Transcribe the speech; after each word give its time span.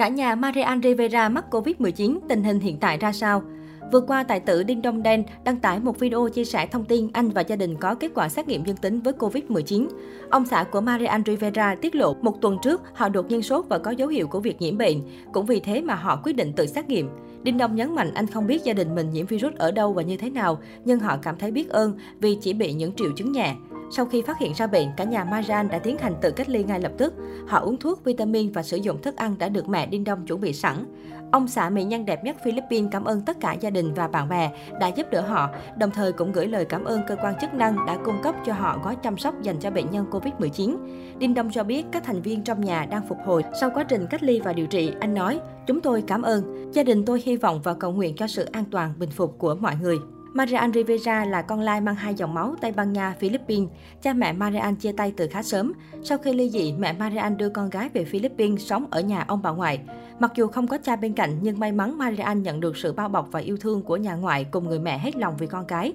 Cả 0.00 0.08
nhà 0.08 0.34
Marian 0.34 0.82
Rivera 0.82 1.28
mắc 1.28 1.44
Covid-19, 1.50 2.18
tình 2.28 2.44
hình 2.44 2.60
hiện 2.60 2.76
tại 2.80 2.98
ra 2.98 3.12
sao? 3.12 3.42
Vừa 3.92 4.00
qua, 4.00 4.22
tài 4.22 4.40
tử 4.40 4.62
Đinh 4.62 4.82
Đông 4.82 5.02
Đen 5.02 5.24
đăng 5.44 5.56
tải 5.56 5.80
một 5.80 5.98
video 5.98 6.28
chia 6.28 6.44
sẻ 6.44 6.66
thông 6.66 6.84
tin 6.84 7.08
anh 7.12 7.30
và 7.30 7.40
gia 7.40 7.56
đình 7.56 7.76
có 7.76 7.94
kết 7.94 8.10
quả 8.14 8.28
xét 8.28 8.48
nghiệm 8.48 8.64
dương 8.64 8.76
tính 8.76 9.00
với 9.00 9.12
Covid-19. 9.18 9.88
Ông 10.30 10.46
xã 10.46 10.64
của 10.64 10.80
Marian 10.80 11.22
Rivera 11.26 11.74
tiết 11.74 11.94
lộ 11.94 12.14
một 12.14 12.40
tuần 12.40 12.56
trước 12.62 12.82
họ 12.94 13.08
đột 13.08 13.26
nhiên 13.28 13.42
sốt 13.42 13.64
và 13.68 13.78
có 13.78 13.90
dấu 13.90 14.08
hiệu 14.08 14.26
của 14.26 14.40
việc 14.40 14.60
nhiễm 14.60 14.78
bệnh. 14.78 15.02
Cũng 15.32 15.46
vì 15.46 15.60
thế 15.60 15.80
mà 15.80 15.94
họ 15.94 16.20
quyết 16.24 16.36
định 16.36 16.52
tự 16.52 16.66
xét 16.66 16.88
nghiệm. 16.88 17.08
Đinh 17.42 17.58
Đông 17.58 17.76
nhấn 17.76 17.94
mạnh 17.94 18.14
anh 18.14 18.26
không 18.26 18.46
biết 18.46 18.64
gia 18.64 18.72
đình 18.72 18.94
mình 18.94 19.10
nhiễm 19.10 19.26
virus 19.26 19.54
ở 19.54 19.70
đâu 19.72 19.92
và 19.92 20.02
như 20.02 20.16
thế 20.16 20.30
nào, 20.30 20.58
nhưng 20.84 21.00
họ 21.00 21.16
cảm 21.22 21.38
thấy 21.38 21.50
biết 21.50 21.68
ơn 21.68 21.98
vì 22.20 22.38
chỉ 22.40 22.52
bị 22.52 22.72
những 22.72 22.92
triệu 22.92 23.10
chứng 23.16 23.32
nhẹ. 23.32 23.54
Sau 23.92 24.06
khi 24.06 24.22
phát 24.22 24.38
hiện 24.38 24.52
ra 24.54 24.66
bệnh, 24.66 24.88
cả 24.96 25.04
nhà 25.04 25.24
Maran 25.24 25.68
đã 25.68 25.78
tiến 25.78 25.98
hành 25.98 26.14
tự 26.20 26.30
cách 26.30 26.48
ly 26.48 26.64
ngay 26.64 26.80
lập 26.80 26.92
tức. 26.98 27.14
Họ 27.48 27.60
uống 27.60 27.76
thuốc, 27.76 28.04
vitamin 28.04 28.52
và 28.52 28.62
sử 28.62 28.76
dụng 28.76 29.02
thức 29.02 29.16
ăn 29.16 29.38
đã 29.38 29.48
được 29.48 29.68
mẹ 29.68 29.86
Đinh 29.86 30.04
Đông 30.04 30.26
chuẩn 30.26 30.40
bị 30.40 30.52
sẵn. 30.52 30.84
Ông 31.32 31.48
xã 31.48 31.70
mỹ 31.70 31.84
nhân 31.84 32.06
đẹp 32.06 32.24
nhất 32.24 32.36
Philippines 32.44 32.90
cảm 32.92 33.04
ơn 33.04 33.20
tất 33.20 33.36
cả 33.40 33.52
gia 33.52 33.70
đình 33.70 33.94
và 33.94 34.08
bạn 34.08 34.28
bè 34.28 34.50
đã 34.80 34.88
giúp 34.88 35.06
đỡ 35.10 35.20
họ, 35.20 35.50
đồng 35.78 35.90
thời 35.90 36.12
cũng 36.12 36.32
gửi 36.32 36.46
lời 36.46 36.64
cảm 36.64 36.84
ơn 36.84 37.00
cơ 37.08 37.16
quan 37.22 37.34
chức 37.40 37.54
năng 37.54 37.86
đã 37.86 37.98
cung 38.04 38.22
cấp 38.22 38.34
cho 38.46 38.52
họ 38.52 38.80
gói 38.84 38.96
chăm 38.96 39.18
sóc 39.18 39.34
dành 39.42 39.56
cho 39.60 39.70
bệnh 39.70 39.90
nhân 39.90 40.06
Covid-19. 40.10 40.76
Đinh 41.18 41.34
Đông 41.34 41.50
cho 41.50 41.64
biết 41.64 41.86
các 41.92 42.04
thành 42.04 42.22
viên 42.22 42.44
trong 42.44 42.64
nhà 42.64 42.86
đang 42.90 43.08
phục 43.08 43.18
hồi 43.24 43.44
sau 43.60 43.70
quá 43.74 43.84
trình 43.84 44.06
cách 44.10 44.22
ly 44.22 44.40
và 44.40 44.52
điều 44.52 44.66
trị. 44.66 44.92
Anh 45.00 45.14
nói, 45.14 45.40
chúng 45.66 45.80
tôi 45.80 46.02
cảm 46.06 46.22
ơn. 46.22 46.70
Gia 46.72 46.82
đình 46.82 47.04
tôi 47.04 47.22
hy 47.24 47.36
vọng 47.36 47.60
và 47.64 47.74
cầu 47.74 47.92
nguyện 47.92 48.16
cho 48.16 48.26
sự 48.26 48.44
an 48.52 48.64
toàn, 48.70 48.92
bình 48.98 49.10
phục 49.10 49.38
của 49.38 49.54
mọi 49.54 49.74
người. 49.82 49.98
Marian 50.32 50.72
Rivera 50.72 51.24
là 51.24 51.42
con 51.42 51.60
lai 51.60 51.80
mang 51.80 51.94
hai 51.94 52.14
dòng 52.14 52.34
máu 52.34 52.54
Tây 52.60 52.72
Ban 52.72 52.92
Nha, 52.92 53.14
Philippines. 53.18 53.68
Cha 54.02 54.12
mẹ 54.12 54.32
Marian 54.32 54.74
chia 54.74 54.92
tay 54.92 55.12
từ 55.16 55.28
khá 55.30 55.42
sớm. 55.42 55.72
Sau 56.02 56.18
khi 56.18 56.32
ly 56.32 56.50
dị, 56.50 56.72
mẹ 56.72 56.92
Marian 56.92 57.36
đưa 57.36 57.48
con 57.48 57.70
gái 57.70 57.88
về 57.88 58.04
Philippines 58.04 58.66
sống 58.66 58.86
ở 58.90 59.00
nhà 59.00 59.24
ông 59.28 59.42
bà 59.42 59.50
ngoại. 59.50 59.80
Mặc 60.18 60.32
dù 60.34 60.46
không 60.46 60.66
có 60.66 60.78
cha 60.82 60.96
bên 60.96 61.12
cạnh, 61.12 61.38
nhưng 61.42 61.58
may 61.58 61.72
mắn 61.72 61.98
Marian 61.98 62.42
nhận 62.42 62.60
được 62.60 62.76
sự 62.76 62.92
bao 62.92 63.08
bọc 63.08 63.28
và 63.32 63.40
yêu 63.40 63.56
thương 63.56 63.82
của 63.82 63.96
nhà 63.96 64.14
ngoại 64.14 64.44
cùng 64.44 64.68
người 64.68 64.78
mẹ 64.78 64.98
hết 64.98 65.16
lòng 65.16 65.36
vì 65.38 65.46
con 65.46 65.64
cái. 65.64 65.92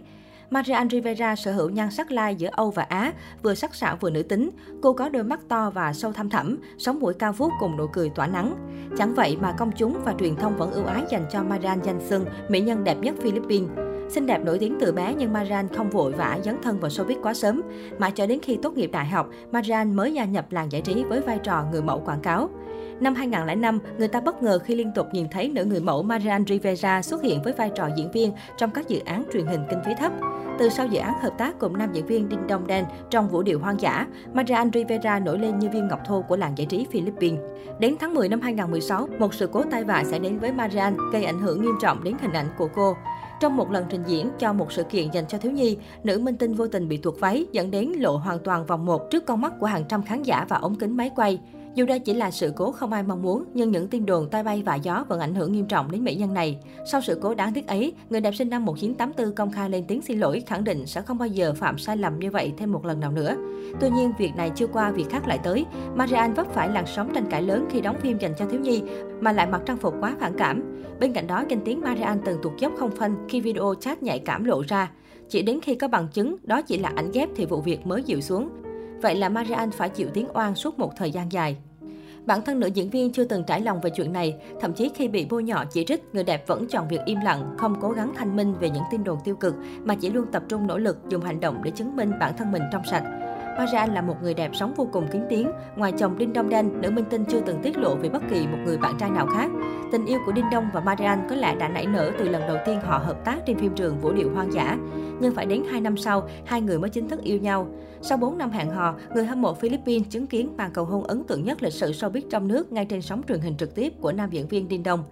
Marian 0.50 0.90
Rivera 0.90 1.36
sở 1.36 1.54
hữu 1.54 1.70
nhan 1.70 1.92
sắc 1.92 2.12
lai 2.12 2.36
giữa 2.36 2.50
Âu 2.52 2.72
và 2.72 2.84
Á, 2.84 3.14
vừa 3.44 3.56
sắc 3.56 3.76
sảo 3.76 3.98
vừa 4.00 4.10
nữ 4.10 4.24
tính. 4.24 4.50
Cô 4.82 4.94
có 4.94 5.10
đôi 5.10 5.24
mắt 5.24 5.40
to 5.48 5.70
và 5.70 5.94
sâu 5.94 6.14
thăm 6.14 6.30
thẳm, 6.30 6.58
sống 6.78 7.00
mũi 7.00 7.14
cao 7.14 7.34
vút 7.34 7.52
cùng 7.60 7.78
nụ 7.78 7.88
cười 7.94 8.10
tỏa 8.10 8.28
nắng. 8.28 8.56
Chẳng 8.98 9.14
vậy 9.14 9.38
mà 9.42 9.52
công 9.52 9.72
chúng 9.72 9.98
và 10.06 10.14
truyền 10.20 10.36
thông 10.36 10.58
vẫn 10.58 10.72
ưu 10.72 10.86
ái 10.86 11.04
dành 11.10 11.26
cho 11.32 11.44
Marian 11.44 11.80
danh 11.84 12.00
xưng 12.08 12.26
mỹ 12.50 12.62
nhân 12.62 12.84
đẹp 12.84 12.98
nhất 13.02 13.16
Philippines. 13.22 13.95
Xinh 14.10 14.26
đẹp 14.26 14.46
nổi 14.46 14.60
tiếng 14.60 14.78
từ 14.80 14.92
bé 14.92 15.14
nhưng 15.18 15.34
Maran 15.34 15.68
không 15.68 15.90
vội 15.90 16.12
vã 16.12 16.40
dấn 16.44 16.56
thân 16.62 16.80
vào 16.80 16.90
showbiz 16.90 17.22
quá 17.24 17.34
sớm. 17.34 17.62
Mãi 18.00 18.12
cho 18.12 18.26
đến 18.26 18.40
khi 18.42 18.58
tốt 18.62 18.78
nghiệp 18.78 18.90
đại 18.94 19.06
học, 19.06 19.30
Maran 19.52 19.96
mới 19.96 20.14
gia 20.14 20.26
nhập 20.26 20.46
làng 20.52 20.72
giải 20.72 20.82
trí 20.82 21.04
với 21.04 21.22
vai 21.22 21.40
trò 21.44 21.64
người 21.72 21.82
mẫu 21.82 22.02
quảng 22.06 22.22
cáo. 22.22 22.50
Năm 23.00 23.16
2005, 23.16 23.80
người 23.98 24.08
ta 24.08 24.22
bất 24.22 24.44
ngờ 24.44 24.60
khi 24.60 24.76
liên 24.76 24.92
tục 24.96 25.08
nhìn 25.12 25.28
thấy 25.32 25.50
nữ 25.50 25.66
người 25.66 25.80
mẫu 25.80 26.04
Marian 26.04 26.46
Rivera 26.46 27.02
xuất 27.02 27.22
hiện 27.22 27.42
với 27.44 27.54
vai 27.54 27.72
trò 27.76 27.90
diễn 27.98 28.12
viên 28.12 28.32
trong 28.58 28.72
các 28.72 28.88
dự 28.88 29.00
án 29.00 29.24
truyền 29.34 29.46
hình 29.46 29.62
kinh 29.70 29.80
phí 29.86 29.92
thấp. 30.00 30.12
Từ 30.60 30.70
sau 30.70 30.88
dự 30.88 31.00
án 31.00 31.14
hợp 31.22 31.38
tác 31.38 31.60
cùng 31.60 31.78
nam 31.78 31.90
diễn 31.94 32.06
viên 32.06 32.30
Đinh 32.30 32.48
Đông 32.48 32.68
Đen 32.68 32.86
trong 33.10 33.30
Vũ 33.30 33.44
điệu 33.44 33.60
hoang 33.60 33.82
dã, 33.82 34.08
Marian 34.34 34.70
Rivera 34.74 35.20
nổi 35.20 35.40
lên 35.40 35.60
như 35.60 35.70
viên 35.70 35.88
ngọc 35.88 36.00
thô 36.08 36.22
của 36.22 36.38
làng 36.38 36.58
giải 36.58 36.66
trí 36.66 36.88
Philippines. 36.92 37.40
Đến 37.80 37.96
tháng 38.00 38.14
10 38.14 38.30
năm 38.30 38.42
2016, 38.42 39.08
một 39.20 39.34
sự 39.34 39.48
cố 39.48 39.64
tai 39.72 39.84
vạ 39.84 40.04
sẽ 40.06 40.20
đến 40.20 40.40
với 40.40 40.52
Marian 40.52 40.98
gây 41.12 41.24
ảnh 41.24 41.42
hưởng 41.42 41.62
nghiêm 41.62 41.76
trọng 41.82 42.04
đến 42.04 42.16
hình 42.22 42.34
ảnh 42.34 42.48
của 42.58 42.70
cô. 42.76 42.96
Trong 43.40 43.58
một 43.58 43.72
lần 43.72 43.86
trình 43.90 44.04
diễn 44.08 44.30
cho 44.40 44.54
một 44.54 44.72
sự 44.72 44.84
kiện 44.84 45.12
dành 45.12 45.26
cho 45.28 45.38
thiếu 45.38 45.52
nhi, 45.52 45.78
nữ 46.04 46.20
minh 46.20 46.38
tinh 46.38 46.54
vô 46.54 46.68
tình 46.68 46.88
bị 46.88 46.98
tuột 46.98 47.20
váy 47.20 47.46
dẫn 47.52 47.72
đến 47.72 47.92
lộ 47.98 48.18
hoàn 48.18 48.40
toàn 48.40 48.66
vòng 48.66 48.86
một 48.86 49.12
trước 49.12 49.26
con 49.26 49.42
mắt 49.42 49.54
của 49.60 49.66
hàng 49.66 49.84
trăm 49.90 50.04
khán 50.04 50.24
giả 50.24 50.46
và 50.50 50.58
ống 50.58 50.76
kính 50.76 50.98
máy 50.98 51.12
quay. 51.16 51.40
Dù 51.76 51.86
đây 51.86 52.00
chỉ 52.00 52.14
là 52.14 52.32
sự 52.32 52.54
cố 52.56 52.72
không 52.72 52.94
ai 52.94 53.04
mong 53.04 53.22
muốn, 53.22 53.44
nhưng 53.54 53.72
những 53.72 53.88
tin 53.88 54.06
đồn 54.06 54.30
tai 54.30 54.44
bay 54.44 54.64
và 54.66 54.76
gió 54.76 55.06
vẫn 55.10 55.20
ảnh 55.20 55.36
hưởng 55.36 55.52
nghiêm 55.52 55.66
trọng 55.66 55.92
đến 55.92 56.04
mỹ 56.04 56.16
nhân 56.16 56.34
này. 56.34 56.60
Sau 56.92 57.02
sự 57.02 57.20
cố 57.22 57.34
đáng 57.34 57.54
tiếc 57.54 57.68
ấy, 57.68 57.94
người 58.10 58.22
đẹp 58.22 58.36
sinh 58.36 58.50
năm 58.50 58.66
1984 58.66 59.36
công 59.36 59.52
khai 59.52 59.70
lên 59.70 59.86
tiếng 59.88 60.02
xin 60.02 60.20
lỗi, 60.20 60.44
khẳng 60.46 60.64
định 60.64 60.86
sẽ 60.86 61.02
không 61.02 61.18
bao 61.18 61.28
giờ 61.28 61.54
phạm 61.54 61.78
sai 61.78 61.98
lầm 61.98 62.20
như 62.20 62.32
vậy 62.32 62.54
thêm 62.58 62.72
một 62.72 62.86
lần 62.86 63.00
nào 63.00 63.12
nữa. 63.12 63.36
Tuy 63.82 63.90
nhiên, 63.90 64.12
việc 64.18 64.36
này 64.36 64.52
chưa 64.56 64.68
qua, 64.68 64.92
việc 64.92 65.10
khác 65.10 65.28
lại 65.28 65.40
tới. 65.44 65.66
Marianne 65.96 66.34
vấp 66.34 66.48
phải 66.54 66.70
làn 66.70 66.86
sóng 66.88 67.12
tranh 67.14 67.26
cãi 67.30 67.42
lớn 67.42 67.66
khi 67.72 67.82
đóng 67.82 67.98
phim 68.02 68.18
dành 68.18 68.34
cho 68.38 68.46
thiếu 68.46 68.60
nhi, 68.60 68.82
mà 69.22 69.32
lại 69.32 69.48
mặc 69.48 69.62
trang 69.66 69.78
phục 69.78 69.94
quá 70.00 70.16
phản 70.20 70.34
cảm. 70.38 70.84
Bên 71.00 71.14
cạnh 71.14 71.28
đó, 71.28 71.44
danh 71.50 71.62
tiếng 71.66 71.82
Marianne 71.82 72.22
từng 72.26 72.40
tụt 72.44 72.54
dốc 72.60 72.74
không 72.78 72.92
phanh 72.92 73.16
khi 73.30 73.42
video 73.42 73.74
chat 73.80 74.04
nhạy 74.04 74.20
cảm 74.20 74.44
lộ 74.44 74.64
ra. 74.68 74.92
Chỉ 75.30 75.42
đến 75.42 75.60
khi 75.64 75.76
có 75.76 75.88
bằng 75.88 76.08
chứng 76.14 76.36
đó 76.44 76.62
chỉ 76.62 76.78
là 76.78 76.92
ảnh 76.96 77.12
ghép 77.12 77.30
thì 77.36 77.46
vụ 77.46 77.62
việc 77.62 77.88
mới 77.88 78.04
dịu 78.04 78.22
xuống. 78.22 78.50
Vậy 79.02 79.16
là 79.16 79.30
Marianne 79.30 79.78
phải 79.78 79.90
chịu 79.90 80.10
tiếng 80.14 80.28
oan 80.34 80.56
suốt 80.56 80.80
một 80.80 80.92
thời 80.98 81.12
gian 81.12 81.32
dài. 81.32 81.58
Bản 82.26 82.42
thân 82.42 82.60
nữ 82.60 82.68
diễn 82.68 82.90
viên 82.90 83.12
chưa 83.12 83.24
từng 83.24 83.44
trải 83.44 83.62
lòng 83.62 83.82
về 83.82 83.90
chuyện 83.90 84.14
này, 84.14 84.36
thậm 84.62 84.74
chí 84.74 84.92
khi 84.96 85.08
bị 85.08 85.26
bôi 85.30 85.44
nhọ 85.44 85.64
chỉ 85.72 85.86
trích, 85.86 86.04
người 86.14 86.24
đẹp 86.24 86.48
vẫn 86.48 86.68
chọn 86.68 86.88
việc 86.88 87.00
im 87.06 87.20
lặng, 87.24 87.56
không 87.58 87.76
cố 87.82 87.90
gắng 87.90 88.14
thanh 88.16 88.36
minh 88.36 88.54
về 88.60 88.70
những 88.70 88.84
tin 88.92 89.04
đồn 89.04 89.18
tiêu 89.24 89.36
cực 89.36 89.56
mà 89.84 89.96
chỉ 89.96 90.10
luôn 90.10 90.26
tập 90.32 90.44
trung 90.50 90.68
nỗ 90.68 90.78
lực 90.78 90.98
dùng 91.10 91.22
hành 91.22 91.40
động 91.40 91.62
để 91.64 91.72
chứng 91.72 91.96
minh 91.96 92.12
bản 92.20 92.34
thân 92.38 92.52
mình 92.52 92.62
trong 92.72 92.82
sạch. 92.92 93.04
Marian 93.58 93.94
là 93.94 94.02
một 94.02 94.16
người 94.22 94.34
đẹp 94.34 94.52
sống 94.54 94.74
vô 94.74 94.88
cùng 94.92 95.08
kín 95.12 95.22
tiếng. 95.30 95.52
Ngoài 95.76 95.94
chồng 95.98 96.18
Đinh 96.18 96.34
Đông 96.34 96.50
Đen, 96.50 96.82
nữ 96.82 96.92
minh 96.92 97.06
tinh 97.10 97.26
chưa 97.26 97.42
từng 97.46 97.60
tiết 97.64 97.78
lộ 97.78 97.96
về 97.96 98.10
bất 98.10 98.22
kỳ 98.30 98.48
một 98.48 98.58
người 98.66 98.78
bạn 98.78 98.98
trai 99.00 99.10
nào 99.10 99.28
khác. 99.28 99.52
Tình 99.92 100.06
yêu 100.06 100.20
của 100.26 100.32
Đinh 100.32 100.46
Đông 100.52 100.70
và 100.74 100.80
Marian 100.80 101.28
có 101.30 101.36
lẽ 101.36 101.56
đã 101.56 101.68
nảy 101.68 101.86
nở 101.86 102.12
từ 102.20 102.30
lần 102.30 102.42
đầu 102.48 102.58
tiên 102.66 102.80
họ 102.84 102.98
hợp 102.98 103.26
tác 103.26 103.38
trên 103.46 103.58
phim 103.58 103.76
trường 103.76 104.00
Vũ 104.00 104.14
điệu 104.14 104.32
hoang 104.34 104.54
dã. 104.54 104.78
Nhưng 105.20 105.36
phải 105.36 105.46
đến 105.46 105.64
2 105.72 105.82
năm 105.82 105.98
sau, 105.98 106.30
hai 106.46 106.62
người 106.62 106.80
mới 106.80 106.90
chính 106.90 107.08
thức 107.08 107.24
yêu 107.24 107.38
nhau. 107.38 107.68
Sau 108.02 108.18
4 108.18 108.38
năm 108.38 108.52
hẹn 108.52 108.70
hò, 108.70 108.96
người 109.14 109.26
hâm 109.26 109.42
mộ 109.42 109.54
Philippines 109.54 110.10
chứng 110.10 110.28
kiến 110.28 110.54
màn 110.58 110.72
cầu 110.74 110.86
hôn 110.86 111.04
ấn 111.04 111.24
tượng 111.24 111.44
nhất 111.44 111.64
lịch 111.64 111.74
sử 111.74 111.92
showbiz 111.92 112.22
trong 112.30 112.48
nước 112.48 112.72
ngay 112.72 112.86
trên 112.86 113.02
sóng 113.02 113.22
truyền 113.28 113.40
hình 113.40 113.58
trực 113.58 113.76
tiếp 113.76 113.94
của 114.02 114.12
nam 114.12 114.30
diễn 114.30 114.48
viên 114.48 114.68
Đinh 114.68 114.84
Đông. 114.84 115.04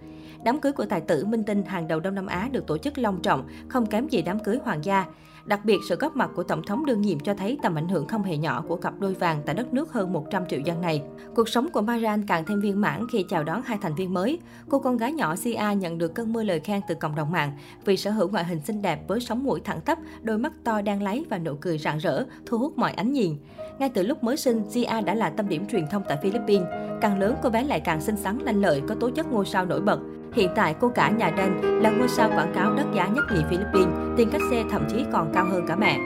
Đám 0.44 0.60
cưới 0.60 0.72
của 0.72 0.84
tài 0.84 1.00
tử 1.00 1.24
minh 1.24 1.44
tinh 1.44 1.64
hàng 1.64 1.88
đầu 1.88 2.00
Đông 2.00 2.14
Nam 2.14 2.26
Á 2.26 2.48
được 2.52 2.66
tổ 2.66 2.78
chức 2.78 2.98
long 2.98 3.22
trọng, 3.22 3.48
không 3.68 3.86
kém 3.86 4.08
gì 4.08 4.22
đám 4.22 4.38
cưới 4.38 4.58
hoàng 4.64 4.84
gia. 4.84 5.06
Đặc 5.46 5.64
biệt, 5.64 5.78
sự 5.88 5.96
góp 5.96 6.16
mặt 6.16 6.30
của 6.34 6.42
Tổng 6.42 6.62
thống 6.62 6.86
đương 6.86 7.00
nhiệm 7.00 7.20
cho 7.20 7.34
thấy 7.34 7.58
tầm 7.62 7.74
ảnh 7.74 7.88
hưởng 7.88 8.06
không 8.06 8.22
hề 8.22 8.36
nhỏ 8.36 8.64
của 8.68 8.76
cặp 8.76 9.00
đôi 9.00 9.14
vàng 9.14 9.42
tại 9.46 9.54
đất 9.54 9.74
nước 9.74 9.92
hơn 9.92 10.12
100 10.12 10.46
triệu 10.48 10.60
dân 10.60 10.80
này. 10.80 11.02
Cuộc 11.34 11.48
sống 11.48 11.70
của 11.72 11.80
Maran 11.80 12.26
càng 12.26 12.44
thêm 12.44 12.60
viên 12.60 12.80
mãn 12.80 13.06
khi 13.12 13.24
chào 13.28 13.44
đón 13.44 13.62
hai 13.62 13.78
thành 13.82 13.94
viên 13.94 14.14
mới. 14.14 14.38
Cô 14.68 14.78
con 14.78 14.96
gái 14.96 15.12
nhỏ 15.12 15.36
Sia 15.36 15.74
nhận 15.76 15.98
được 15.98 16.14
cơn 16.14 16.32
mưa 16.32 16.42
lời 16.42 16.60
khen 16.60 16.80
từ 16.88 16.94
cộng 16.94 17.14
đồng 17.14 17.32
mạng 17.32 17.52
vì 17.84 17.96
sở 17.96 18.10
hữu 18.10 18.28
ngoại 18.28 18.44
hình 18.44 18.60
xinh 18.60 18.82
đẹp 18.82 19.08
với 19.08 19.20
sống 19.20 19.44
mũi 19.44 19.60
thẳng 19.64 19.80
tắp, 19.80 19.98
đôi 20.22 20.38
mắt 20.38 20.52
to 20.64 20.82
đang 20.82 21.02
láy 21.02 21.24
và 21.30 21.38
nụ 21.38 21.54
cười 21.60 21.78
rạng 21.78 21.98
rỡ, 21.98 22.24
thu 22.46 22.58
hút 22.58 22.78
mọi 22.78 22.92
ánh 22.92 23.12
nhìn. 23.12 23.36
Ngay 23.78 23.88
từ 23.88 24.02
lúc 24.02 24.24
mới 24.24 24.36
sinh, 24.36 24.62
Sia 24.70 25.00
đã 25.04 25.14
là 25.14 25.30
tâm 25.30 25.48
điểm 25.48 25.66
truyền 25.66 25.86
thông 25.90 26.02
tại 26.08 26.18
Philippines. 26.22 26.68
Càng 27.00 27.18
lớn, 27.18 27.34
cô 27.42 27.50
bé 27.50 27.64
lại 27.64 27.80
càng 27.80 28.00
xinh 28.00 28.16
xắn, 28.16 28.38
lanh 28.38 28.60
lợi, 28.60 28.82
có 28.88 28.94
tố 28.94 29.10
chất 29.10 29.32
ngôi 29.32 29.46
sao 29.46 29.66
nổi 29.66 29.80
bật. 29.80 30.00
Hiện 30.34 30.50
tại, 30.56 30.74
cô 30.80 30.88
cả 30.88 31.10
nhà 31.10 31.30
Đen 31.30 31.82
là 31.82 31.90
ngôi 31.90 32.08
sao 32.08 32.30
quảng 32.34 32.52
cáo 32.54 32.74
đắt 32.74 32.86
giá 32.94 33.08
nhất 33.08 33.24
nhì 33.34 33.40
Philippines, 33.50 33.94
tiền 34.16 34.28
cách 34.32 34.40
xe 34.50 34.64
thậm 34.70 34.86
chí 34.90 35.04
còn 35.12 35.32
cao 35.34 35.44
hơn 35.44 35.66
cả 35.66 35.76
mẹ. 35.76 35.98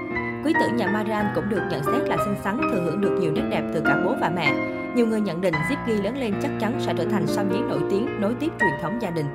Quý 0.45 0.53
tử 0.61 0.77
nhà 0.77 0.87
Maran 0.87 1.27
cũng 1.35 1.49
được 1.49 1.63
nhận 1.71 1.83
xét 1.85 2.09
là 2.09 2.17
xinh 2.25 2.35
xắn, 2.45 2.61
thừa 2.73 2.81
hưởng 2.81 3.01
được 3.01 3.19
nhiều 3.21 3.33
nét 3.33 3.43
đẹp 3.51 3.63
từ 3.75 3.81
cả 3.85 4.01
bố 4.05 4.15
và 4.21 4.31
mẹ. 4.37 4.53
Nhiều 4.95 5.07
người 5.07 5.21
nhận 5.21 5.41
định 5.41 5.55
Zip 5.55 5.77
Ghi 5.87 5.95
lớn 5.95 6.19
lên 6.19 6.35
chắc 6.43 6.51
chắn 6.61 6.81
sẽ 6.81 6.95
trở 6.97 7.05
thành 7.05 7.27
sao 7.27 7.45
nhí 7.45 7.59
nổi 7.69 7.81
tiếng, 7.91 8.21
nối 8.21 8.35
tiếp 8.41 8.51
truyền 8.61 8.73
thống 8.83 8.99
gia 9.03 9.11
đình. 9.11 9.27